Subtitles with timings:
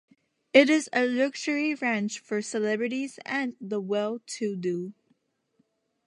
[0.51, 4.93] It is a luxury ranch for celebrities and the well-to-do.